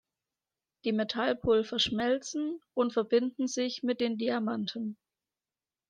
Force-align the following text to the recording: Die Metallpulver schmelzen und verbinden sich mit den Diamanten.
Die 0.83 0.93
Metallpulver 0.93 1.77
schmelzen 1.77 2.59
und 2.73 2.91
verbinden 2.91 3.47
sich 3.47 3.83
mit 3.83 4.01
den 4.01 4.17
Diamanten. 4.17 4.97